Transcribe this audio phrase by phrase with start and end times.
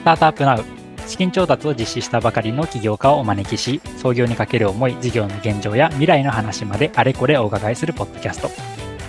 [0.00, 0.64] スタートアップナウ
[1.06, 8.48] 資金調達を実施したばかりの起業家をお招きし、創業にかける思い、事業の現状や未来の話まであれこれお伺いするポッドキャスト。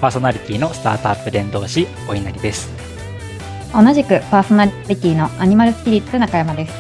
[0.02, 2.70] パーソナリティのスタートアップ伝道師、お稲荷です。
[3.74, 6.74] 同じくパーソナリティのアニマルスピリッツ中山です。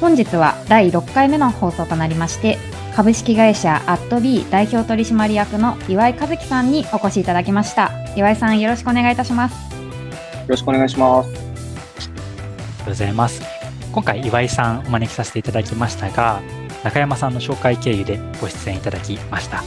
[0.00, 2.58] 本日は第6回目の放送となりまして、
[2.94, 7.90] 株式会社アットビー代表取締役の岩井和樹さんにお越しいただきました。
[8.14, 9.54] 岩井さん、よろしくお願いいたします。
[9.74, 9.80] よ
[10.46, 11.28] ろしくお願いします。
[11.28, 11.44] ありが
[12.76, 13.55] とうございます。
[13.96, 16.42] 今回岩井さんお招きさせていただきましたが
[16.84, 19.64] 中山さんの紹介経由でご出演いただきました。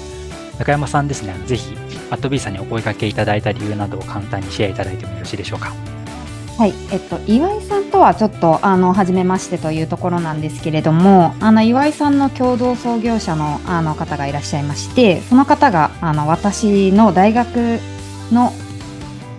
[0.60, 1.76] 中山さんですねぜひ
[2.12, 5.74] アットビーさんにお声掛けいただいた理由などを簡単にシェアいただいてもよろしいでしょうか。
[6.60, 17.80] はい、えっと、岩井さんとはちょっとあの初めましてというところなんですけれどもあの岩井さんの共同創業者のあの方がいらっしゃいましてその方があの私の大学
[18.32, 18.54] の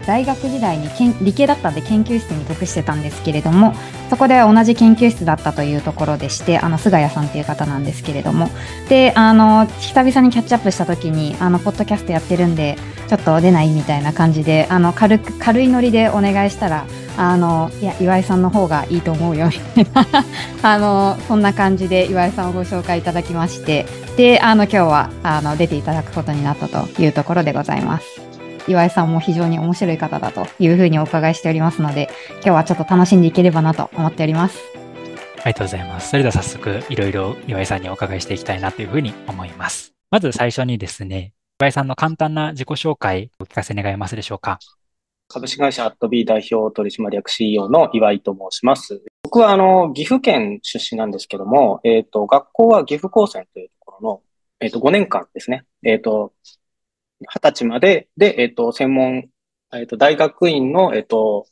[0.07, 0.89] 大学時代に
[1.23, 3.75] 理系だったんで研究室に属してたんですけれども
[4.09, 8.49] そこで同じ研究室だったというところでしてあの菅谷さんという方なんですけれども。
[8.89, 12.77] であの久々にキャッチアップした時にあのポッドキャストやってるんで
[13.09, 16.87] ちょっと出ないみたいな感じであの軽く軽いノリでお願いしたら
[17.17, 20.24] あのいや岩井さんの方がいいと思うよみたいな。
[20.74, 23.87] あのそんな感じで岩井さんをご紹介いただきまして。
[24.17, 28.30] であの今日はあの出ていただくことになったというところでございます。
[28.71, 34.60] 岩井さんも非常に面白い方だというふうにお伺いしておりますので、今日はちょっと楽しんでいければなと思っております。
[35.43, 36.10] ありがとうございます。
[36.10, 39.93] それでは早速、いろいろ岩井さんにお伺いしていきたいなというふうに思います。
[40.10, 44.59] まず最初にですね、岩井さんの簡単な自己紹介をお聞かせ願えますでしょうか？
[45.29, 49.01] 株式会社アットビー代表取締役 CEO の岩井と申します。
[49.23, 54.23] 僕はあの、岐阜県出身なんですけども、えっ、ー、と、学校は岐阜高専というところの、
[54.59, 55.65] えっ、ー、と、5年間ですね。
[55.84, 56.32] えっ、ー、と、
[57.29, 59.29] 二十歳までで、えっ、ー、と、専門、
[59.73, 61.46] えっ、ー、と、大学院の、えっ、ー、と、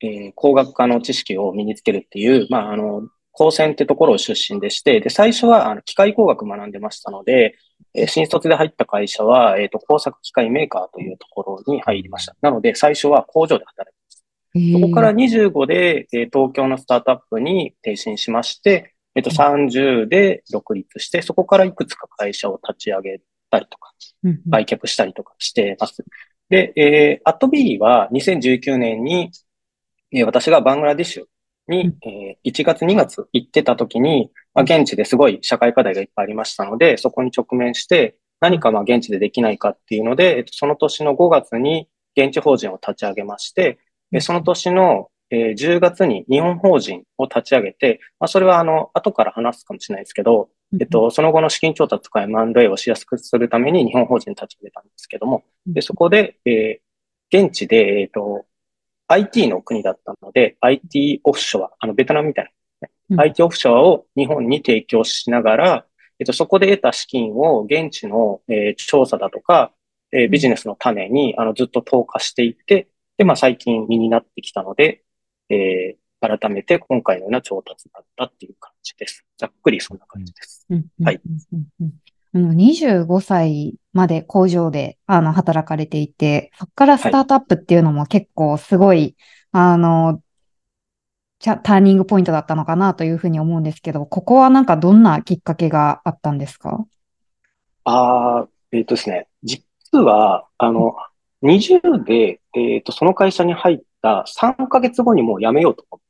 [0.00, 7.56] えー、工学科の知識を身につけるっていう、まあ、あの、高専ってところを出身でして、で、最初は、あの、機械工学学んでましたので、
[7.94, 12.34] えー、新卒で入った会社は、えっ、と、工作機械メーカーというところに入りました。
[12.40, 14.80] なので、最初は工場で働いてます。
[14.80, 23.20] そこから25で、えー、東京のスタートアップに転身しまして、えっ、と、30で独立して、そこからいくつか会社を立ち上げ
[23.56, 23.92] たりとか、
[24.46, 26.04] 売却したりとかしてます。
[26.48, 29.30] で、えー、アットビーは2019年に、
[30.12, 31.24] えー、私がバングラディッシュ
[31.68, 43.78] に、えー、1月2月行ってた時に、まあ、現地ですごい社会課題がいっぱいありましたので、そこに直面して、何かまあ現地でできないかっていうので、えっと、その年の5月に現地法人を立ち上げまして、
[44.10, 50.50] でその年の、えー、10月に日本法人を立ち上げて、まあ、それはあの、後から話すかもしれないですけど、
[50.80, 58.46] えっと、その後の資金調達とか M&A をしやすくするために日本法人立ち上げたんですけども、で、そこで、えー、現地で、えっと、
[59.08, 65.86] IT の国だったので、IT オフショア、あの、ベトナムみたいな、ね、うん、IT オフショアを日本に提供しながら、
[66.18, 69.72] えっと、そこで得た資金を現地の、えー、調査だとか、
[70.12, 75.04] えー、ビジネスの種に、あの、ずっと投下していって、で、まあ、最近身になってきたので、
[75.48, 79.24] えー、改めて今回のような調達だったっていう感じです。
[79.38, 80.66] ざっくりそんな感じです。
[81.02, 81.20] はい。
[82.34, 89.16] 25歳まで工場であの働かれていて、そこからスタートアップっていうのも結構すごい、はい、
[89.52, 90.22] あの、
[91.38, 96.84] ターニングポイントだったのかなというふうに思うんですけど、ここはなんかどんなきっかけがあったんですか？
[97.84, 100.96] ああ、えっ、ー、とですね、実は、あの、
[101.42, 106.05] 20で、えっ、ー、と、その会社に入った3ヶ月後にもう辞めようと思っ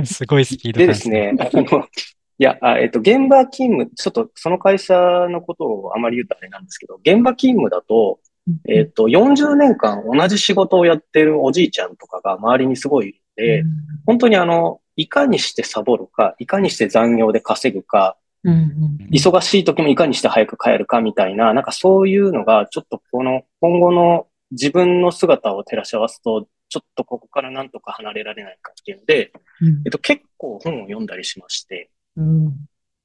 [0.06, 1.84] すごいスピードでですね、あの、
[2.40, 4.94] いや、あえっと、現場勤務、ちょっとその会社
[5.28, 8.20] のことをあまり言うとあれなんですけど、現場勤務だと、
[8.68, 13.64] えっと、40年間同じ仕事をやってるおじいちゃんとかが周りにすごいいるので、
[14.06, 18.16] 本当にあの、いかにしてサボるか、いかにして残業で稼ぐか、
[19.10, 32.56] 忙しい時もいかにして早く帰るかみたいな、なんかそういうのが、ちょっとこの今後の自分の姿を照らし合わすと、ちょっとここからなんとか離れられないかっていうので、うん、えっと、結構本を読んだりしまして、うん、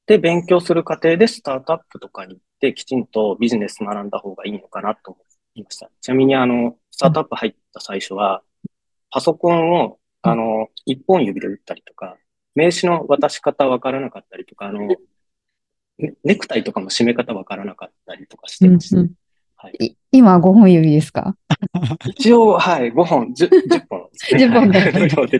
[0.05, 5.21] で、勉強する過程でスタートアップとかに行って、きちんとビジネス学んだ方がいいのかなと思
[5.55, 5.89] いました。
[6.01, 8.43] ちなみに、あの、スタートアップ入った最初は、
[9.09, 12.17] パソコンを、あの、一本指で打ったりとか、
[12.55, 14.88] 名刺の渡し方わからなかったりとか、あの、
[16.23, 18.97] ネクタイとかも締め方わからなかったりとかしてました。
[18.97, 19.13] うんうん
[19.63, 21.38] はい、今5本指ですか？
[22.06, 24.45] 一応、はい、5本、10, 10本ですね。
[24.45, 25.39] 10本で。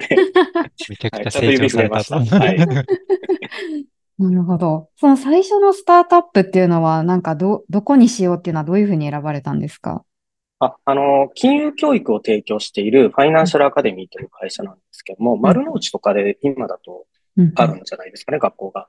[0.90, 2.04] めちゃくちゃ成長された。
[2.06, 2.16] と。
[2.16, 4.88] はい、なるほど。
[4.96, 10.06] その最初のスタートアップっていうのは、なんかど、どこにしようっていうのはどういうふうに選ばれたんですか？
[10.60, 17.08] あ、あの、金融教育を提供しているファイナンシャルアカデミーという会社なんですけども、丸の内とかで今だと
[17.56, 18.88] あるんじゃないですかね、学校が。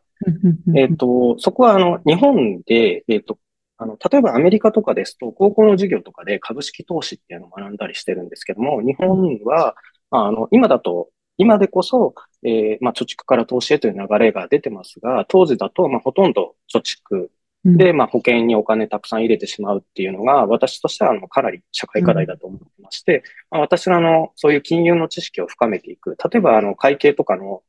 [0.77, 3.37] えっ、と、そこはあの、日本で、えっ、と、
[3.85, 9.77] あの、例えばアメリカとかですと、高校の授業とかで株式投資っていうのを学んだりしてるんですけども、日本は、
[10.11, 17.29] あの、今だと、今でこそ、えー、まあ、貯蓄から投資へという流れが出てますが、当時だと、まあ、ほとんど貯蓄
[17.65, 26.17] で、まあ、保険にお金たくさん入れてしまうっていうのが、私としては、あの、かなり社会課題だと思ってまして、まあ、私のあの、そういう金融の知識を深めていく。
[26.33, 27.63] 例えば、あの、会計とかの、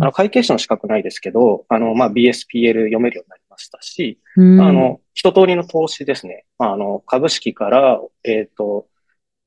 [0.00, 6.46] あの、会計士の資格ないですけど、あの、まあ、BSPL 読めるようになりましたし、あの、一通りの投資ですね。
[6.58, 8.86] まあ、あの、株式から、えっ、ー、と、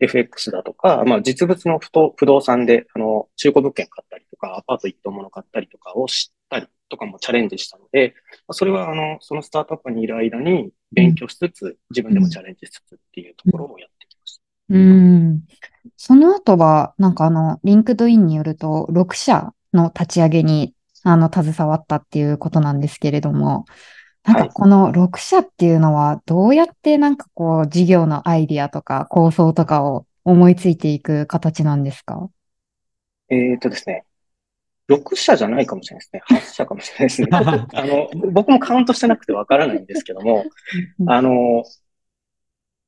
[0.02, 1.80] FX だとか、まあ、実物の
[2.16, 8.16] 不動産で、あの、中古物件買ったりとか、アパート一棟物買ったりとかを知ったりとかもチャレンジしたので、
[8.50, 14.44] それは、あの、そのスタートアップにいる間に勉強しつつ、自分でもチャレンジしつつっていうところをやってきました。
[14.70, 15.42] うん。
[15.98, 20.74] その後は、なんかあの、 LinkedIn によると、6社の立ち上げに、
[21.04, 23.66] あの、携わったっていうことなんですけれども、
[24.24, 32.30] なんかこの6社っていうのはどうやってなんかこう事業のアイディアとか構想とかを思いついていく形なんですか？
[33.30, 34.04] えっとですね。
[34.90, 36.22] 6社じゃないかもしれないですね。
[36.38, 37.28] 8社かもしれないですね。
[37.32, 40.44] あの、僕もカウントしてなくてわからないんですけども、
[41.08, 41.64] あの、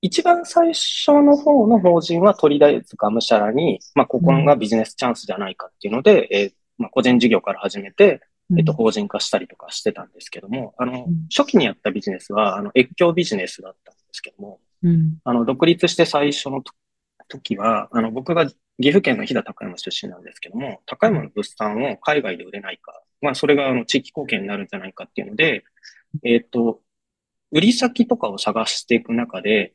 [0.02, 8.20] 一番最初の方の法人はとりあえずがむしゃらに、まあ、ここがビジネスチャンスじゃないかっていうので、えー、まあ、個人事業から始めて、
[8.58, 16.62] えっと、法人化したりとかしてたんですけども、あの、初期にやったビジネスは、あの、越境ビジネスだったんですけども、うん、あの、独立して最初の
[17.30, 18.56] 時は、あの、僕が岐
[18.90, 25.64] 阜県の飛騨高山出身なんですけども、高山の物産を海外で売れないか、まあ、それがあの地域貢献になるんじゃないかっていうので、
[26.24, 26.82] えっ、と、
[27.52, 29.74] 売り先とかを探していく中で、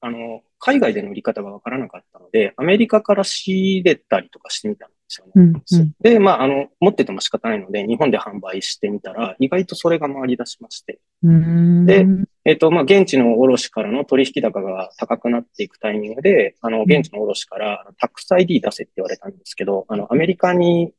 [0.00, 4.94] あの、海外での売り方がわからなかったので、アメリカから仕入れたりとかしてみたんで。
[5.34, 11.00] うんうん、で、まあ、あの、持ってても仕方ないので、日本で販売してみたら、意外とそれが回り出しまして。
[11.22, 12.06] で、
[12.44, 20.92] えっ、ー、と、まあ、現地の卸からの取引高が高くなっていくタイミングで、あの、現地の卸から、タックス ID 出せって言われたんですけど、あの、アメリカに、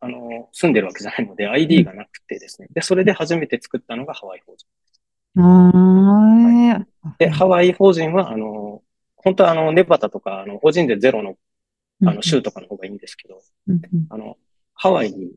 [0.00, 2.68] あの、住んでるわけじゃないので、ID がなくてですね。
[2.72, 4.66] で、それで初めて作ったのがハワイ法人。
[5.42, 8.82] はい、で、ハワイ法人は、あの、
[9.16, 11.36] 本当はあの、ネバタとか、あの、法人でゼロの、
[12.04, 13.40] あの、州とかの方がいいんですけど、
[14.10, 14.36] あの、
[14.74, 15.32] ハワイに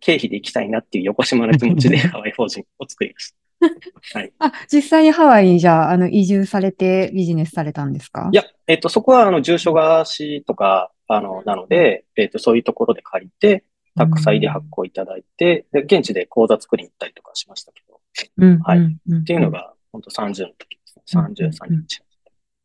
[0.00, 3.36] 経費で行きたいなっていう横島な気持ちでハワイ法人を作りました。
[4.18, 4.32] はい。
[4.38, 8.28] あ、実際にハワイにじゃあ、あの、移住されてビジネスされたんですか？
[8.32, 13.64] いや、えっ、と、そこは、あの、住所貸しとか、あの、なので、えっ、と、そういうところで借りて、
[13.96, 18.00] 宅配で発行いただいて、で、現地で口座作りに行ったりとかしましたけど、
[18.38, 18.78] うん、はい。
[18.80, 21.02] っていうのが、本当30の時ですね。
[21.06, 22.02] 30、31。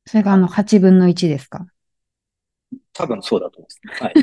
[0.05, 1.67] それがあの8分の1ですか？
[2.93, 4.03] 多分そうだと思います。
[4.03, 4.13] はい。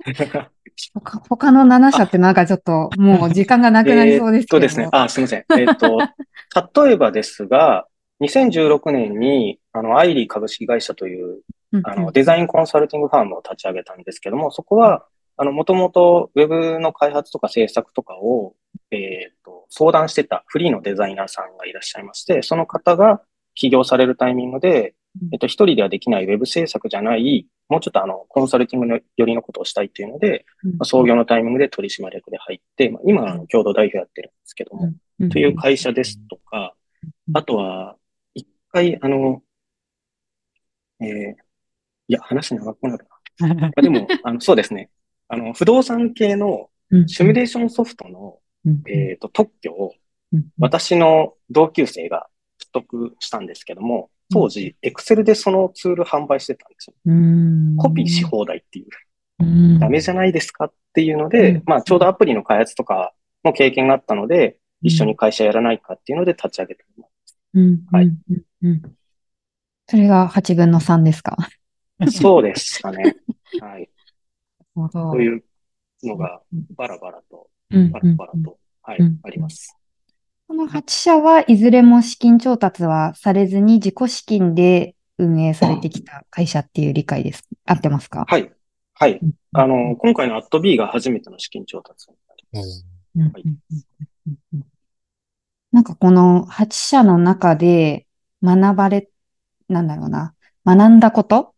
[0.94, 4.64] 他他の7社ってなんかちょっともう時間がなくなりそうですけど。
[4.64, 4.88] えっとですね。
[4.92, 5.44] あ、すみません。
[5.58, 5.98] えっと、
[6.84, 7.86] 例えばですが、
[8.20, 11.42] 2016年に、あの、アイリー株式会社という、
[11.84, 15.06] あの、デザインコンサルティングファームを立ち上げたんですけども、そこは、
[15.36, 18.54] あの、もともとウェブの開発とか制作とかを、
[18.90, 23.22] えっ、ー、と、相談してたフリーのデザイナーさんがいらっしゃいまして、その方が
[23.54, 24.94] 起業されるタイミングで、
[25.32, 34.92] えっと、一人ではできないウェブ制作じゃない、もうちょっとあの、コンサルティングのよりのことをしたいっていうので、まあ、創業のタイミングで取締役で入って、まあ、今、あの、共同代表やってるんですけども、
[35.30, 36.74] という会社ですとか、
[37.34, 37.96] あとは、
[38.34, 39.42] 一回、あの、
[41.00, 41.34] えー、
[42.08, 43.06] いや、話長くなる
[43.38, 43.72] な。
[43.76, 44.90] あでも、あの、そうですね。
[45.28, 46.70] あの、不動産系の
[47.06, 48.38] シミュレーションソフトの、
[48.88, 49.94] えっ、と、特許を、
[50.58, 56.94] 私の同級生が取得したんですけども、当時、エクセルでそのツール販売してたんですよ。
[57.78, 59.78] コピーし放題っていう。
[59.78, 67.38] ダメじゃないですかっていうので、まあ、ちょうどアプリの開発とかの経験があったので、一緒に会社やらないかっていうので立ち上げてます。
[67.92, 68.12] はい。
[69.88, 71.36] それが8分の3ですか？
[72.10, 73.16] そうですかね。
[73.60, 73.90] はい。
[74.92, 75.44] という
[76.02, 76.40] のが、
[76.76, 79.76] バラバラと、バラバラと、はい、あります。
[80.50, 87.46] この8社はいずれも資金調達はされずに自己資金で運営されてきた会社っていう理解です。
[87.66, 88.24] 合ってますか？
[88.26, 88.52] はい。
[88.94, 89.20] はい。
[89.52, 92.84] あの、今回のアット B が初めての資金調達になります。
[93.32, 93.44] はい、
[95.70, 98.08] なんかこの8社の中で
[98.42, 99.08] 学ばれ、
[99.68, 100.34] なんだろうな、
[100.66, 101.54] 学んだこと？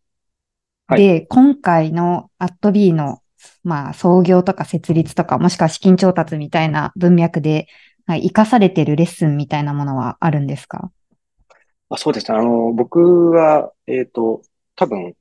[0.95, 3.21] で、はい、今回のアット B の
[3.63, 7.67] まあ、創業とか設立とか、もしくは資金調達みたいな文脈で、
[8.05, 10.91] はい、活かされてるレッスンみたいなものはあるんですか？
[11.89, 12.37] あそうですね。
[12.37, 14.41] あの、僕は、えっ、と、
[14.75, 15.15] 多分、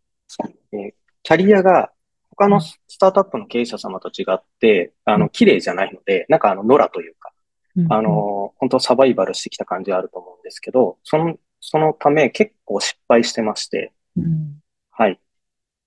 [0.73, 0.91] えー
[1.25, 1.93] キャリアが
[2.31, 7.31] 他のスタートアップの経営者様と違って、あの、綺麗じゃないので、なんかあの、野良というか、
[7.77, 7.93] うん。
[7.93, 14.61] あ、の、本当サバイバルしてきた感じはあると思うんですけど、その、そのため結構失敗してまして、うん。
[14.91, 15.21] はい。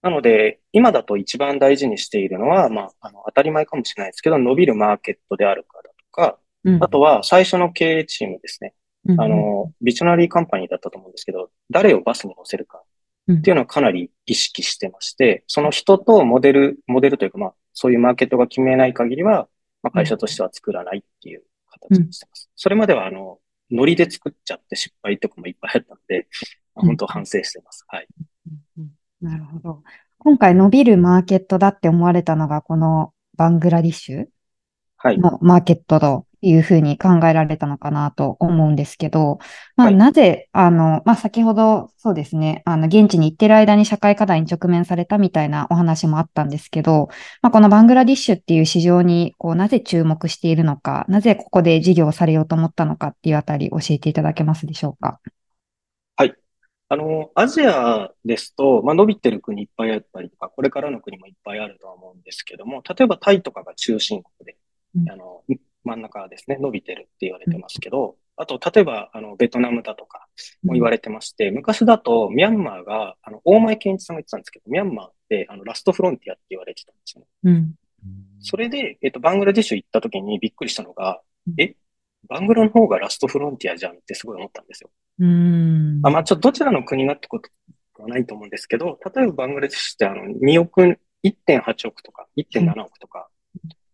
[0.04, 8.74] なので、今だと一番大事にしているのは、まあ、あの、当たり前かもしれないですけど、伸びるマーケットであるかだとか、うんあとは最初の経営チームですね。
[9.08, 12.82] うんあの、ビジョナリーカンパニーだったと思うんですけど、誰をバスに乗せるか
[13.32, 19.48] っていうのはかなり意識してまして、その人とモデル、モデルというか、まあ、そういうマーケットが決めない限りは、
[19.84, 22.50] まあ、会社としては作らないっていう形にしてます。
[22.56, 23.40] それまでは、あの、
[23.72, 26.28] ノリで作っちゃって失敗とかもいっぱいあったので、
[26.76, 27.84] まあ本当反省してます。
[27.88, 28.08] はい。
[29.22, 29.84] なるほど。
[30.20, 34.26] 今回伸びるマーケットだって思われたのが、このバングラディッシュ
[34.98, 35.18] はい。
[35.18, 39.40] のマーケットというふうに考えられたのかなと思うんですけど、
[39.76, 39.96] まあ、はい。
[39.96, 47.10] なぜ、あの、まあ、先ほど、そうですね、あの、現地に行ってる間に社会課題に直面されたみたいなお話もあったんですけど、
[47.42, 55.20] まあ、このバングラディッシュっていう市場に、こう、なぜ注目しているのか、なぜここで事業をされようと思ったのかっていうあたり教えていただけますでしょうか？
[56.88, 64.56] あの、アジアですと、まあ、伸びてる国いっぱいあったりとか、これからの国もいっぱいあるとは思うんですけども、例えばタイとかが中心国で
[64.96, 65.42] うん、あの、
[65.86, 70.28] 真ん中ですね、伸びてるって言われてますけど、あと、例えば、あの、ベトナムだとか
[70.64, 77.28] も言われてまして、昔だとミャンマーが、あの、大前健一さんが言ってたんですけど、ミャンマーって、あの、ラストフロンティアって言われてたんですよね。
[77.46, 77.76] うん。
[78.40, 81.76] それで、えっと、バングラデシュ行った時にびっくりしたのがうん、え、
[82.28, 84.90] バングラの方がラストフロンティアじゃんってすごい思ったんですよ。
[85.20, 86.02] うーん。
[86.04, 87.50] あ、まあ、ちょっとどちらの国がってこと
[88.02, 93.30] はないと思うんですけど、例えばバングラデシュってあの、2億、1.8億とか、1.7億とか、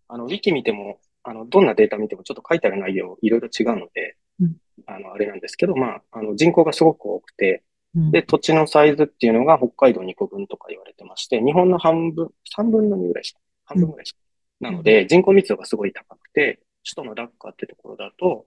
[0.07, 4.55] あの、ウィキ見ても、あの、どんなデータ見てもちょっと書いてある内容いろいろ違うのでうん、
[4.87, 7.63] あの、あれなんですけど、まあ、あの、人口がすごく多くて、
[7.95, 13.39] うんで、土地のサイズっていうのが北海道2個分とか言われてまして、日本の半分、3分の2ぐらいですか。
[13.65, 14.19] 半分ぐらいですか。
[14.61, 18.45] なので、人口密度がすごい高くて、首都のダッカーってところだと、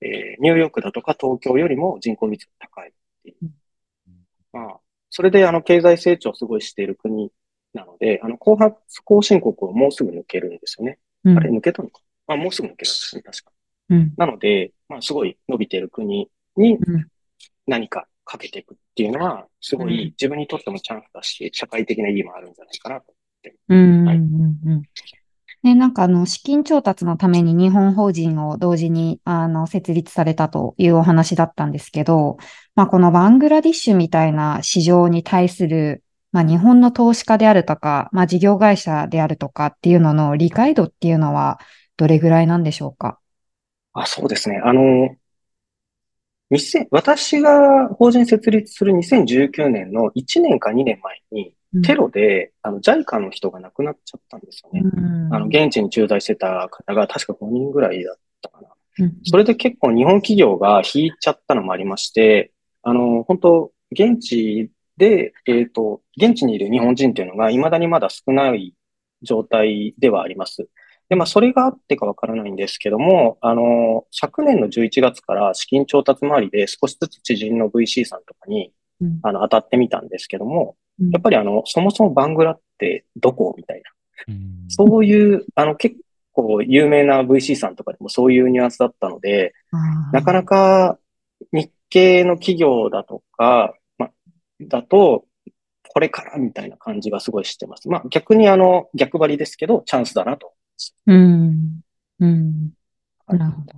[0.00, 2.92] えーニューヨークだとか東京よりも人口密度高いっ
[3.24, 3.50] ていう。
[4.52, 7.30] まあ、それであの経済成長をすごいしている国
[7.74, 10.98] なので、あの後発後進国をもうすぐ抜けるんですよね。
[11.24, 12.00] うんあれ抜けたのか。
[12.28, 13.52] まあ、もうすぐ抜けるんですね、確か。
[13.90, 14.14] うん。
[14.16, 17.06] なので、まあ、すごい伸びている国にうん
[17.66, 23.14] 何かかけていくっていうのは、すごうんい自分にとってもチャンスだし、社会的な意義もあるんじゃないかなと。
[23.68, 24.82] うんはいうんうん
[25.64, 32.36] ね、なんかあの、資金調達のために日本法人を同時にあの設立されたというお話だったんですけど、
[32.76, 41.58] まあ、このバングラディッシュみたいな市場に対する、まあ、日本の投資家であるとか、まあ、事業会社であるとかっていうのの理解度っていうのは
[41.98, 43.18] どれぐらいなんでしょうか？
[43.92, 44.60] あ、そうですね。
[44.64, 45.14] あの、
[46.50, 54.80] 2000私が法人設立する2019年の1年か2年前に、テロで、あの、JICA の人が亡くなっちゃったんですよね。
[54.82, 58.68] うんあの、現地に駐在してた方が確か5人ぐらいだったかな。
[59.00, 62.52] うんそれで結構日本企業が引いちゃったのもありまして、
[62.82, 68.74] あの、本当現地で、えっと、現地にいる日本人っていうのが未だにまだ少ない
[69.22, 70.68] 状態ではあります。
[71.08, 84.34] で、まあ、それがあってかわからないんですけども、あの、昨年の11月から資金調達周りで少しずつ知人の VC さんとかに、うんあの、当たってみたんですけども、うんやっぱりあの、そもそもバングラってどこみたいな。
[84.34, 85.96] うんそういう、あの、結
[86.32, 89.54] 構有名な VC さんとかでもそういうニュアンスだったので、
[90.12, 90.98] なかなか
[91.52, 94.10] 日系の企業だとか、ま、
[94.60, 95.24] だと、
[95.88, 97.88] これからみたいな感じがすごいしてます。
[97.88, 100.52] まあ逆にあの、逆張りですけど、チャンスだなと。
[101.06, 101.80] うん。
[102.20, 102.72] うん。
[103.26, 103.74] はいなるほど。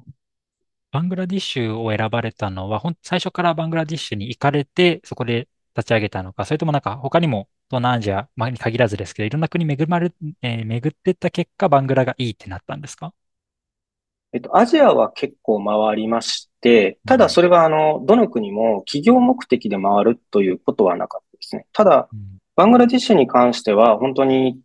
[0.92, 13.14] バングラディッシュを選ばれたのは、ほん最初からバングラディッシュに行かれて、そこで立ち上げたのか、それともなんか他にも東南アジアまあに限らずですけど、いろんな国巡まれ、えー巡ってった結果、バングラがいいってなったんですか？
[14.33, 21.66] えっと、アジアは結構回りまして、ただそれはあの、どの国も企業目的で回るということはなかったですね。
[21.73, 24.61] ただ、うんバングラディッシュに関しては、本当に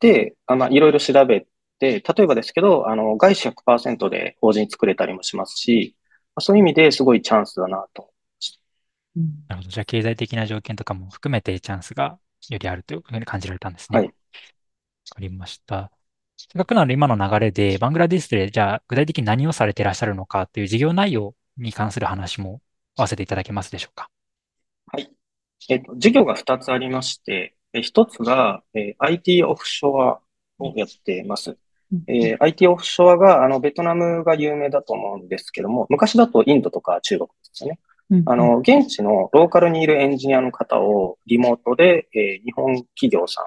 [0.00, 1.42] 行って、あまあ、いろいろ調べ
[1.78, 5.96] て、例えばですけど、あの、外資100%で法人作れたりもしますし、
[6.34, 8.10] まあそういう意味ですごいチャンスだなと。
[9.16, 9.70] うんなるほど。
[9.70, 12.18] じゃあ、経済的な条件とかも含めてチャンスが
[12.50, 13.98] よりあるというふうに感じられたんですね。
[13.98, 14.12] はい
[15.10, 15.92] わかりました。
[16.36, 22.60] せっかくなので今の流れで、バングラディッシュで、じゃあ、具体的に何をされていらっしゃるのかっていう事業内容に関する話も
[22.96, 24.08] 合わせていただけますでしょうか？
[24.86, 25.10] はい。
[25.70, 30.20] えっと、事業が2つありまして、え1つが、えー IT オフショア
[30.58, 31.56] をやっています。
[32.06, 37.78] えー IT オフショアが、あの、ベトナムが有名だと思うんですけども、昔だとインドとか中国ですよね。
[38.10, 38.22] うん。
[38.26, 43.42] あ、の、現地のローカルにいるエンジニアの方をリモートで、えー日本企業さ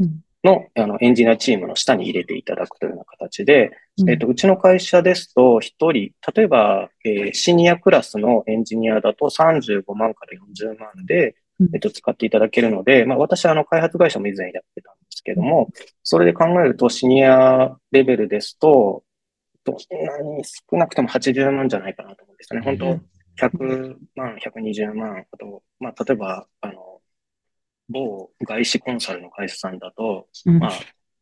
[0.00, 0.24] んうん。
[0.44, 4.10] のあのエンジニアチームの下に入れていただくというような形で、うん。
[4.10, 11.34] えっと、うちの会社ですと、一人、例えば、えーシニアクラスのエンジニアだと35万から40万でうん、
[11.72, 15.68] えっと、使っていただけるので、まあ、私はあの、開発会社も以前やってたんですけども、
[16.02, 19.04] それで考えると、シニアレベルですと、
[19.64, 22.66] どんなに少なくても80万じゃないかなと思うんですよね。
[22.66, 27.00] 本当100万、120万、あと、まあ、例えば、あの、
[27.88, 30.58] 某外資コンサルの会社さんだと、うん。
[30.58, 30.72] まあ、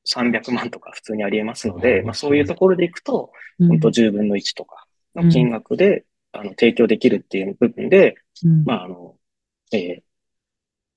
[0.05, 3.69] 300万とか普通にあり得ますので、まあ、そういうところでいくと、うん。
[3.69, 8.65] 本当10分の1とかの金額で、あの、提供できるっていう部分で、うん。
[8.65, 9.17] まあ、あの、
[9.73, 10.03] えー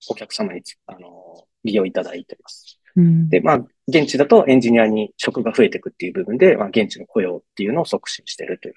[0.09, 2.79] お客様につ、あの、利用いただいています。
[2.95, 8.75] うんで、まあ、現地だとエンジニアに職が増えていくっていう部分で、まあ、現地の雇用っていうのを促進しているという。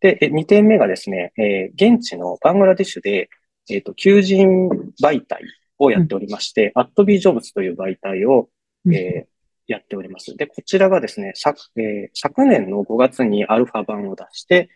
[0.00, 3.30] で、え2点目がですね、えー現地のバングラデシュで、
[3.70, 4.68] えっ、と、求人
[5.02, 5.42] 媒体
[5.78, 8.48] をやっておりまして、アットビージョブズという媒体を、
[8.84, 9.38] うんえー
[9.70, 10.34] やっております。
[10.34, 14.70] で、こちらがですね、昨,、えー昨年の5月にアルファ版を出して、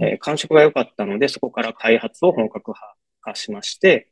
[0.00, 4.08] えー感触が良かったので、そこから開発を本格派化しまして、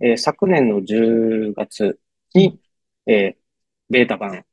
[0.00, 1.98] えー昨年の10月
[2.34, 2.58] に、
[3.06, 3.44] えー
[3.90, 4.44] ベータ版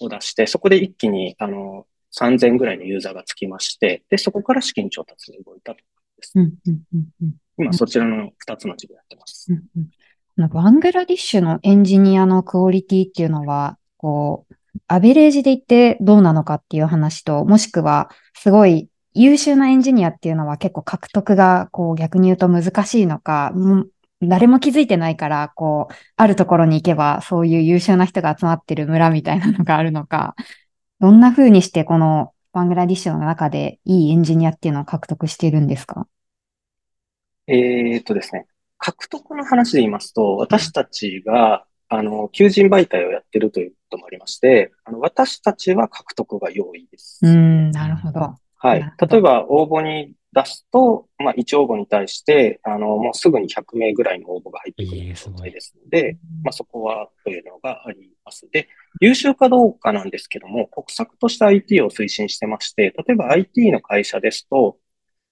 [0.00, 1.86] を出して、そこで一気に、あの、
[2.18, 5.80] 3000ぐらいのユーザーがつきまして、で、そこから資金調達に動いたと。
[6.34, 9.52] うんうんうんうん今、そちらの2つの事業やってます。
[9.52, 9.88] うんうん
[10.52, 14.54] バングラディッシュのエンジニアのクオリティっていうのは、こう、
[14.86, 23.52] アベレージで言ってどうなのかっていう話と、もしくは、すごい優秀なエンジニアっていうのは結構獲得が、こう、逆に言うと難しいのか、
[24.20, 30.34] 誰も気づいてないから、こう、あるところに行けば、そういう優秀な人が集まってる村みたいなのがあるのか、
[30.98, 36.08] どんな風にしてこのバングラディッシュの中でいいエンジニアっていうのを獲得しているんですか？
[37.46, 38.46] えーっとですね、
[38.78, 47.20] 獲得の話で言いますと、私たちが、あの、求人媒体をやってるということもありまして、あの、私たちは獲得が容易です。
[47.22, 48.20] うーん、なるほど。
[48.20, 58.48] はない例えば応募に出すと、まあ、1応募に対して、あの、もうすぐに100名ぐらいの応募が入ってくる状態ですので、まあ、そこはというのがあります。
[58.50, 58.68] で、
[59.00, 64.76] 優秀かどうかなんですけども、国策として IT を推進してまして、例えば IT の会社ですと、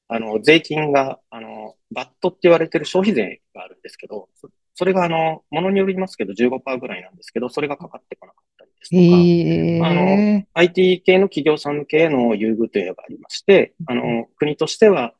[0.09, 4.29] あの、税金が、あの、バットって言われてる消費税があるんですけど、
[4.77, 10.47] そそれがあの、ものによりますけど15%ぐらいなんですけど、それがかかってこなかったりですとか、へあえ。
[10.53, 15.15] IT 系の企業さん向けへの優遇というのがありまして、あの、国としては、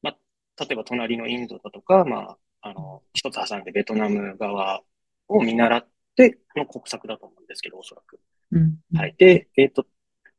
[0.00, 4.82] まあ、例えば隣のインドだとか、まあ、あの、一つ挟んでベトナム側
[5.28, 8.18] を見習っての国策だと思うんですけど、おそらく。
[8.52, 9.14] うんはい。
[9.18, 9.84] で、えっ、と、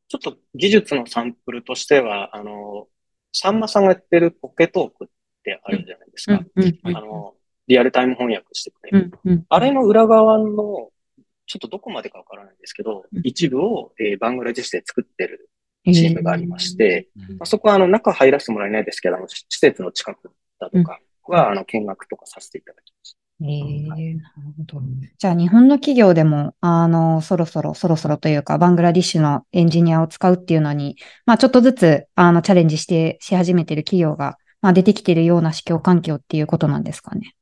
[0.07, 2.87] ちょっと技術のサンプルとしては、あの、
[3.31, 5.07] さんまさんがやってるポケトークっ
[5.43, 6.43] てあるじゃないですか。
[6.83, 7.35] あの、
[7.67, 9.11] リアルタイム翻訳してくれる。
[9.23, 10.89] うんうんあれの裏側の、
[11.45, 15.49] ちょっとどこまでかわからないんですけどうん、一部を、えーバングラデシュで作ってる
[15.85, 23.23] チームがありまし、て、うんまあ、そこはあの中入らせてもらえないですけど、あの施設の近くだとかは、あの見学とかさせていただきました。
[23.41, 24.19] えーなる
[24.57, 24.81] ほど。
[25.17, 30.95] じゃあ日本の企業でも、あの、そろそろ、そろそろというか、バングラディッシュのエンジニアを使うっていうのに、
[31.25, 37.35] まあちょっとずつ、あの、チャレンジして、し始めてる企業が、まあ出てきてるような市況環境っていうことなんですかね。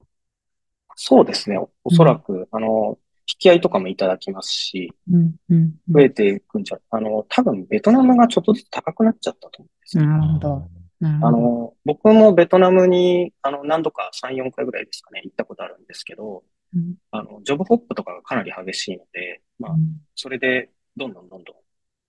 [1.04, 1.58] そうですね。
[1.84, 5.56] おそらく、あの、引き合いとかもいただきますし、うん、うん。
[5.56, 10.06] うん増えていくんじゃ、あの、多分ベトナムがちょっとずつ高くなっちゃったと思うんですよ。
[10.06, 10.70] なるほど。
[11.02, 16.44] あの、僕もベトナムに、あの、何度か3、4回ぐらいですかね、行ったことあるんですけど、
[16.76, 19.72] うんあの、ジョブホップとかがかなり激しいので、まあ、
[20.14, 21.56] それで、どんどんどんどん、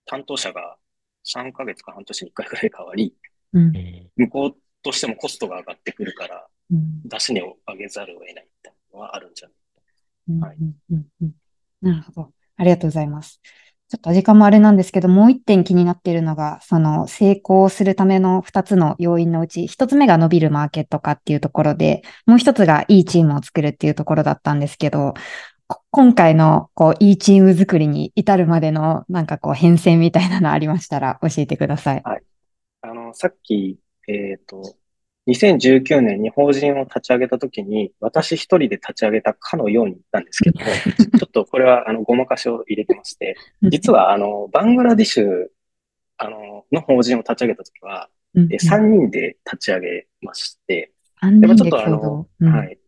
[0.05, 0.77] 担当者が
[1.25, 3.17] 3ヶ月か半年に1回ぐらい変わり、
[3.55, 8.49] うんえ向こうとしてもコストが上がってくるから、うん出し値を上げざるを得ない
[8.99, 9.55] はあるんじゃない？
[10.29, 11.33] うんはいうんうんうん
[11.81, 12.33] なるほど。
[12.57, 13.41] ありがとうございます。
[13.89, 25.13] ちょっと時間もあれなんですけど、もう一点気になっているのが、その成功するための二つの要因のうち、一つ目が伸びるマーケット化っていうところで、もう一つがいいチームを作るっていうところだったんですけど、
[25.67, 32.03] こ今回のこういいチーム作りに至るまでのなんかこう変遷みたいなのありましたら教えてください。
[32.05, 33.79] あの、さっき、
[34.09, 34.77] えっと、
[35.27, 40.67] 2019年に法人を立ち上げたときに、私一人で立ち上げたかのように言ったんですけども、
[41.19, 43.37] ちょっとこれは、あの、ごまかしを入れてまして、
[43.71, 45.47] 実は、あの、バングラディッシュ、
[46.19, 48.53] あの、の法人を立ち上げたときは、うん。
[48.53, 52.79] え3人で立ち上げまして、三でもちょっとあのはい。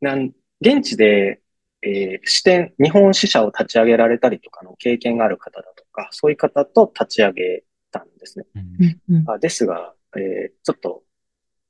[0.00, 1.40] なん、現地で、
[1.82, 8.44] えー支店、日本支社を立ち上げられたりとかの経験がある方だとか、そういう方と立ち上げたんですね。
[8.54, 8.62] うん
[9.08, 9.16] うん。
[9.16, 9.30] うん。
[9.30, 11.02] あですが、えーちょっと、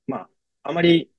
[0.07, 0.29] まあ、
[0.63, 1.11] あまり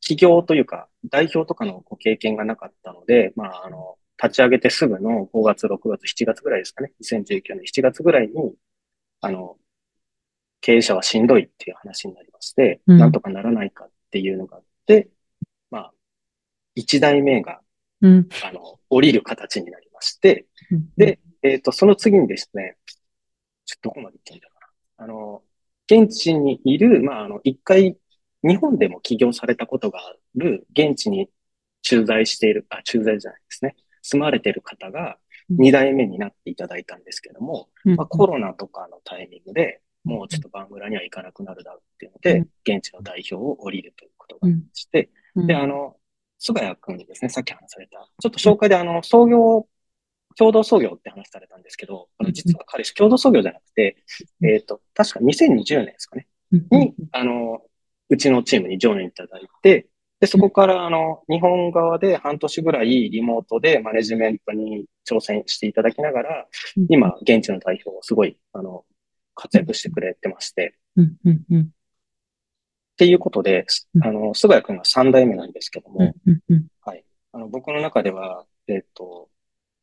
[0.00, 6.92] 企業というか、代表とかのご経験がなかったので、まあ、あの、立ち上げてすぐの5月、6月、7月ぐらいですかね。
[7.02, 8.54] 2019年7月ぐらいに、
[9.20, 9.56] あの、
[10.60, 15.10] 経営者はしんどいっていう話になりまして、うん、なんとかならないかっていうのがあって、
[15.70, 15.92] まあ、
[16.76, 17.60] 1代目が、
[18.00, 22.76] うん、あの、降りる形になりまして、うん、で、えっ、ー、と、その次にですね、
[23.64, 24.60] ちょっとどこまで行ってんだか
[24.98, 25.04] な。
[25.04, 25.42] あの、
[25.90, 27.96] 現地にいる、まあ、あの、一回、
[28.46, 31.28] 日本でも起業されたことがある、現地に
[31.82, 33.76] 駐在している、あ、駐在じゃないですね。
[34.02, 35.18] 住まれている方が
[35.50, 45.96] 2代目になっていただいたんですけども、まあ、コロナとかのタイミングで、もうちょっとバングラには行かなくなるだろうっていうので、現地の代表を降りるということがありまして、で、あの、
[46.38, 49.66] 菅谷君ですね、さっき話された、ちょっと紹介であの、創業、
[50.38, 53.96] 共同創業って話されたんですけど、あの実は彼氏共同創業じゃなくて、
[54.42, 57.62] えっ、と、確か2020年ですかね、に、あの、
[58.08, 59.88] うちのチームにジョインいただいて、
[60.20, 66.46] で、そこから、あの、日本側で半年ぐらいリモートでマネジメントに挑戦していただきながら、
[66.88, 68.84] 今、現地の代表をすごい、あの、
[69.34, 70.74] 活躍してくれてまして。
[71.66, 73.66] っていうことで、
[74.00, 76.14] あの、菅谷君が3代目なんですけども、
[76.80, 77.04] はい。
[77.32, 79.28] あの、僕の中では、えっ、ー、と、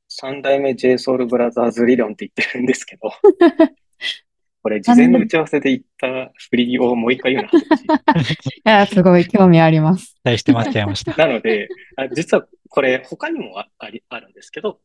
[0.09, 3.11] 3代目 JSOULBROTHERS 理論って言ってるんですけど、
[4.63, 7.49] これ、事前の打ち合わせで言った振りをもう一回言うな。
[8.23, 8.23] い
[8.63, 10.15] や、すごい興味あります。
[10.15, 11.15] 期待して待ってました。
[11.17, 14.79] なので、あ実はこれ、他にもあありあるんですけど、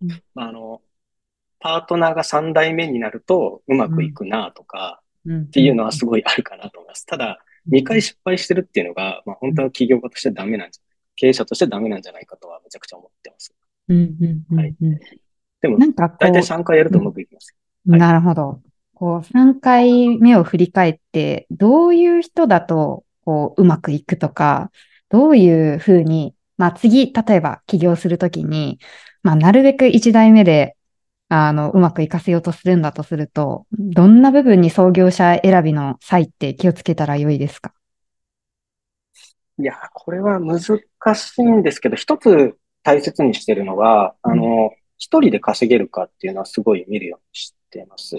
[0.00, 0.80] うん、まあ、あの、
[1.58, 7.04] パートナーが3代目になるとうまくいくなとか、っていうのはすごいあるかなと思います。
[7.04, 13.52] ただ、2回失敗してるっていうのが、まあ、本当は企業家としてダメなんじゃない経営者としてダメなんじゃないかとはめちゃくちゃ思ってます。
[13.88, 14.76] うんうんうん、はい。
[15.60, 17.56] でも、なんか大体3回やるとうまくいきます。
[17.88, 18.60] はい、なるほど。
[18.98, 24.70] こう、3回目を振り返って、どういう人だと、こう、うまくいくとか、
[25.10, 28.78] どういうふうに、まあ次、例えば起業するときに、
[29.22, 30.76] まあなるべく1代目で、
[31.28, 37.74] あの、うまくいかせようとするんだとすると、どんな部分に創業者選びの際って気をつけたらよいですか？
[39.58, 48.16] いや、これは難しいんですけど、一つ大切にしてるのは、あの、一人で稼げるかっていうのはすごい見るようにしています。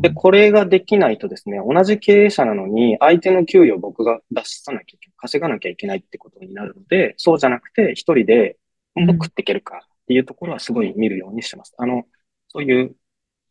[0.00, 8.56] で、これができないとですね、同じ経営者なのに、相手の給与を僕が出さなきゃいけない、稼がなきゃいけないってことになるので、そうじゃなくて、一人で
[8.96, 11.74] 食っていけるかっていうところはすごい見るようにしてます。
[11.78, 12.04] あの、
[12.48, 12.96] そういう、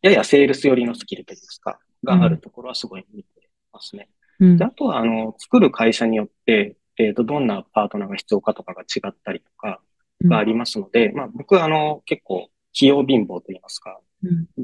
[0.02, 3.28] ややセールス寄りのスキルといいますか、があるところはすごい見て
[3.72, 4.08] ますね。
[4.56, 9.80] であとは、あの、作る会社によって、えっ、ー、と、どんなパートナーが必要かとかが違ったりとか
[10.24, 14.00] がありますので、まあ僕はあの、結構、器用貧乏といいますか、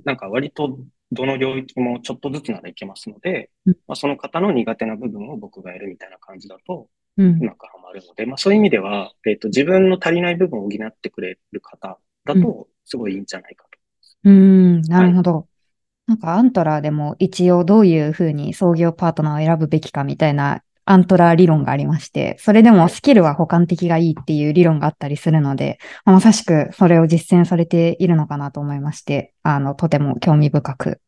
[0.05, 0.79] なんか割と
[1.13, 13.79] どの領域もちょっとずつならいけますので、まあ、その方の苦手な部分を僕がやるみたいな感じだと、うまくはまるので、まあそういう意味では、えっ、ー、と、自分の足りない部分を補ってくれる方だと、すごいいいんじゃないかと。
[14.25, 15.35] うん、なるほど。
[15.35, 15.45] はい。
[16.09, 31.01] なんかアントラーでも一応どういうふうに創業パートナーを選ぶべきかみたいなアントラー理論がありまして、それでもスキルは補完的がいいっていう理論があったりするので、まさしくそれを実践されているのかなと思いまして、あの、とても興味深く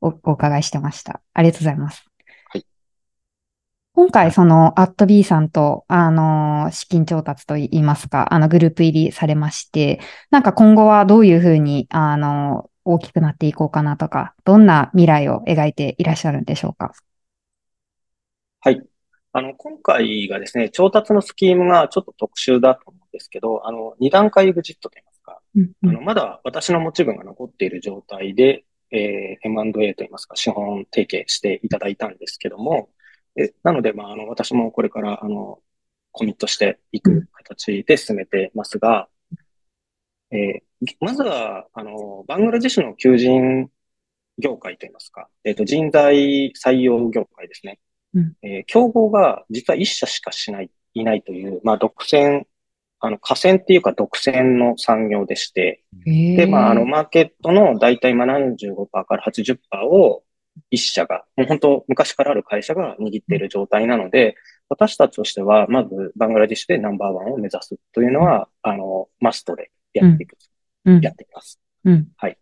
[0.00, 1.22] おお伺いしてました。
[1.32, 2.04] ありがとうございます。
[2.50, 2.66] はい、
[3.94, 16.92] 今回、その、アット B さんと、あの、資金調達といいますか、あの、グループ入りされまして、なんか今後はどういうふうに、あの、大きくなっていこうかなとか、どんな未来を描いていらっしゃるんでしょうか？
[18.60, 18.82] はい。
[19.36, 32.90] あの、今回がですね、調達のスキームがちょっと特殊だと思うんですけど、あの、二段階エグジットといいますか、うんうん、あの、まだ私の持ち分が残っている状態で、えー、M&A といいますか、資本提携していただいたんですけども、
[33.36, 35.60] えなので、まあ、あの、私もこれから、あの、
[36.12, 39.08] コミットしていく形で進めてますが、
[40.30, 43.68] えー、まずは、あの、バングラデシュの求人
[44.38, 47.80] 業界といいますか、えっ、ー、と、人材採用業界ですね。
[48.42, 52.44] えー、競合が実は一社しかしない、いないという、まあ、独占、
[53.00, 60.22] あの、河川っていうか独占の産業でして、で、まあ、あの、マーケットの大体まあ75%から80%を
[60.70, 64.36] 一社が、もう本当昔からある会社が握っている状態なので、
[64.68, 70.36] 私たちとしては、まずバングラディッシュでナンバーワンを目指すというのは、あの、マストでやっていく、
[70.84, 71.60] うん、やっています。
[71.84, 72.38] うん、はい。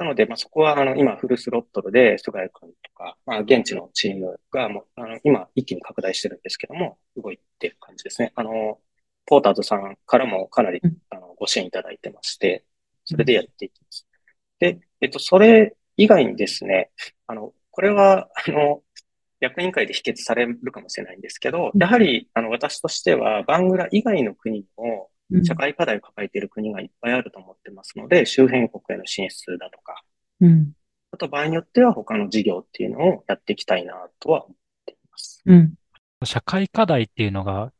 [0.00, 8.32] なので、まあ、そこは、あの、今、フルスロットルで、菅谷君とか、まあ、現地のチームが、もう、あの、今、一気に拡大してるんですけども、動いてる感じですね。
[8.34, 8.78] あの、
[9.26, 12.64] ポーターズさんからもかなり、あの、ご支援いただいてまして、
[13.04, 14.06] それでやっていきます。
[14.58, 16.90] で、えっと、それ以外にですね、
[17.26, 18.82] あの、これは、あの、
[19.40, 25.10] 役員会で否決されるかもしれないんですけど、やはり、あの、私としては、バングラ以外の国にも、
[25.44, 29.89] 社会課題を抱えている国がいっぱいあると思ってますので、周辺国への進出だとか、
[30.40, 30.72] うん、
[31.12, 35.42] あと場合によっては他の事業っていうのをやっていきたいなとは思っています。
[35.46, 35.74] うん、
[36.24, 37.72] 社会課題っていうのが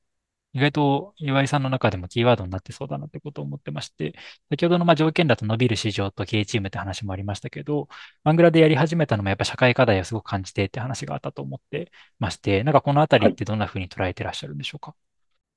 [0.53, 4.15] 意外と岩井さんの中でもキーワードになってそうだなってことを思ってまして、
[4.51, 7.89] 先ほどのまあ条件だと伸びる市場と経営チームって話もありましたけど、
[8.25, 14.91] バングラでやり始めたのもやっぱ社会課題をすごく感じてって話があったと思ってまして、なんかこのあたりってどんなふうに捉えてらっしゃるんでしょうか、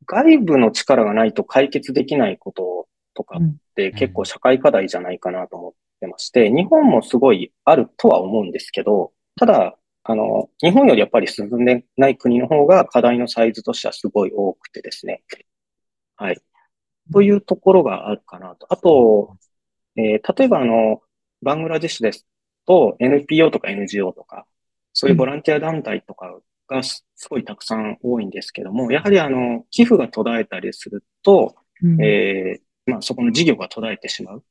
[0.06, 15.24] はい、外部の力がないと解決できないこととかって結構社会課題じゃないかなと思ってまして、日本もすごいあるとは思うんですけど、ただ、あの、日本よりやっぱり進んでない国の方が課題のサイズとしてはすごい多くてですね。
[16.18, 16.42] はい。
[17.12, 18.68] というところがあるかなと。
[18.70, 19.38] あと、
[19.96, 21.02] えー、例えばあの、
[21.42, 22.26] バングラデシュです
[22.66, 24.46] と NPO とか NGO とか、
[24.94, 26.38] そういうボランティア団体とか
[26.68, 34.44] がすごいたくさん多いんですけども、やはりあの、寄付が途絶えたりすると、うん、えー、まあそこの事業が途絶えてしまう。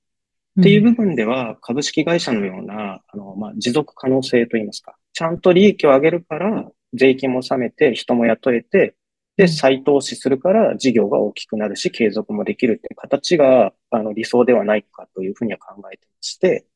[0.61, 8.95] っていう部分では、株式会社のような、あの、まあ、持続可能性といいますか、ちゃんと利益を上げるから、税金も納めて、人も雇えて、
[9.37, 16.67] で、再投資するから事業が大きくなるし、継続もできるっていう形が、あの、理想ではないかというふうには考えてまして、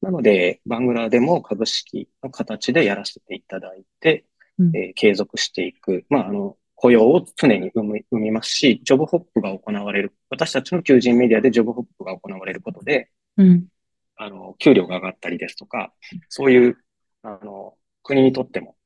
[0.00, 4.24] なので、バングラでも株式の形でやらせていただいて、
[4.58, 6.04] うん、えー、継続していく。
[6.10, 10.14] まあ、あの、雇用を常に生み生みますし、ジョブホップが行われる。
[10.28, 13.68] 私たちの求人メディアでジョブホップが行われることで、うん、
[14.16, 15.94] あの、給料が上がったりですとか、
[16.28, 16.76] そういう、
[17.22, 18.76] あの、国にとっても、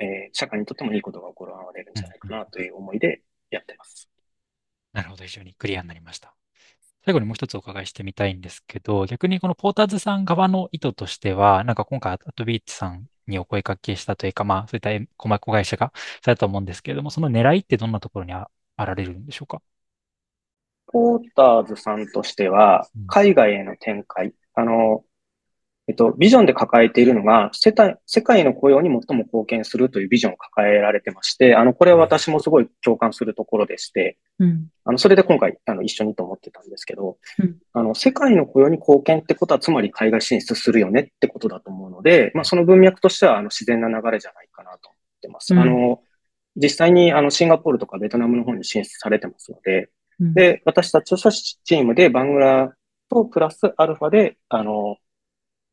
[0.00, 4.10] えー、社会にとってもいいことが行われるんじゃないかなという思いでやってます。
[4.92, 6.34] なるほど、非常にクリアになりました。
[7.04, 14.90] 最後にもう一つお伺いしてみたいんですけど、逆にこのポーターズさん側の意図としては、なんか今回、アットビーチさんにお声掛けしたというか、まあ、そういった
[15.38, 19.62] 子会社がされたと思うんですけれども、その狙いってどんなところにあられるんでしょうか？
[20.88, 25.04] ポーターズさんとしては、海外への展開、うん、あの、
[25.90, 45.54] えっと、ビジョンで抱えているのが、世界、世界の雇用に最も貢献するというビジョンを抱えられてまして、あの、これは私もすごい共感するところでして、うん、あの、それで今回、あの、一緒にと思ってたんですけど、うん、あの、世界の雇用に貢献ってことは、つまり海外進出するよねってことだと思うので、まあ、その文脈としては、あの、自然な流れじゃないかなと思ってます。
[45.54, 46.02] うん、あの、
[46.54, 52.74] 実際に、あの、シンガポールとかベトナムの方に進出されてますので、で、私たちとチームでバングラ
[53.08, 54.98] とプラスアルファで、あの、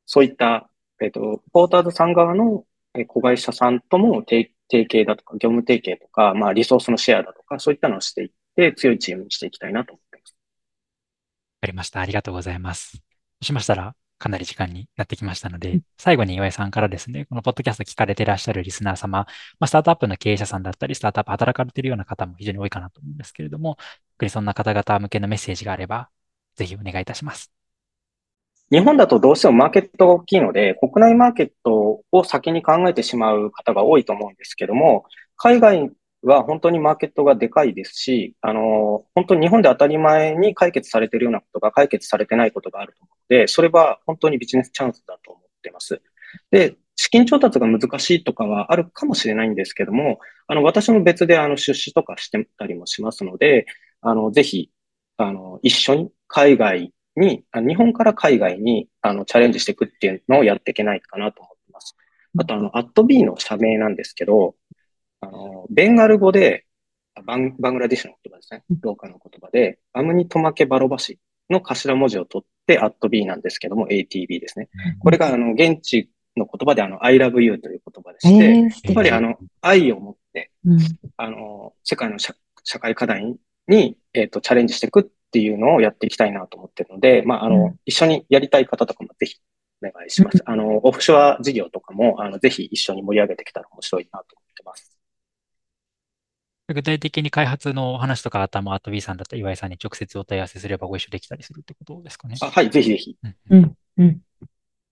[0.08, 2.66] そういったえっ、と、ポーターズさん側の
[3.08, 10.32] 子会社さんとも提携だとか、業務提携とか、まあ、リソースのシェアだとか、そういったのをしていって、強いチームにしていきたいなと思っています。
[10.32, 10.36] わ
[11.62, 12.00] かりました。
[12.02, 12.98] ありがとうございます。
[12.98, 13.04] そ
[13.42, 19.28] うしましたら、かなり時間になってきましたので、最後に岩井さんからですね、このポッドキャスト聞かれていらっしゃるリスナー様、ま
[19.66, 23.78] あ、スタートアップの経営者さんだったり、スタートアップ働かれているような方も非常に多いかなと思うんですけれども、
[24.14, 26.10] 特にそんな方々向けのメッセージがあれば、
[26.56, 27.52] ぜひお願いいたします。
[28.70, 35.06] 日本だとどうしてもマーケットが大きいので、国内マーケットを先に考えてしまう方が多いと思うんですけども、
[35.38, 35.92] 海外
[36.24, 46.02] は本当にマーケットがでかいですし、あの、本当に日本で当たり前に解決されているようなことが解決されてないことがあると思うので、それは本当にビジネスチャンスだと思ってます。
[46.52, 53.66] で、資金調達が難しいとかはあるかもしれないんですけども、あの、私も別であの出資とかしてたりもしますので、
[54.02, 54.72] あの、ぜひ、
[55.18, 61.96] あの、一緒に海外に、日本から海外にあのチャレンジしていくっていうのをやっていけないかなと思ってます。
[62.40, 64.56] あと、あの、アットビーの社名なんですけど、
[65.22, 66.66] あの、ベンガル語で、
[67.26, 68.64] バンバングラディッシュの言葉ですね。
[68.82, 74.70] ローカルの言葉で、アムニトマケバロバシの頭文字を取って、アットビーなんですけども、ATB ですね。
[75.00, 80.80] これが、あの、現地の言葉で、あの、I love you という言葉でして、えー、やっぱり、あの、愛を持って、うん、
[81.18, 82.36] あの、世界の社
[82.80, 83.36] 会課題
[83.68, 85.04] に、えっ、ー、と、チャレンジしていくっ
[85.38, 89.36] ていうのをやっていきたいなと思ってるので、まあ、あの、うん、一緒にやりたい方とかもぜひ
[89.84, 90.42] お願いします。
[90.46, 94.98] あの、オフショア事業とかも、あの、ぜひ一緒に盛り上げてきたら面白いなと思ってます。
[96.74, 102.36] 具体的に開発のお話とかあったも、アート B さんだったら岩井さんに直接お問い合わせすればご一緒できたりするってことですかね。
[102.42, 103.16] あはい、ぜひぜひ。
[103.52, 104.22] うん、うん。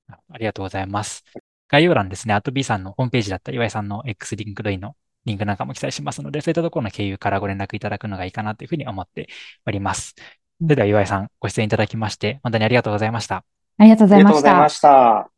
[0.08, 1.24] ありがとうございます。
[1.68, 9.28] 概要欄ですね、アート B さんのホームページだったり、岩井さんの X リンクドインのリンクなんかも記載しますので、そういったところの経由からご連絡いただくのがいいかなというふうに思って
[9.66, 10.16] おります。
[10.62, 13.44] それでは岩井さん、ご出演いただきまして、本当にありがとうございました。
[13.78, 14.50] ありがとうございました。
[14.50, 15.35] ありがとうございました。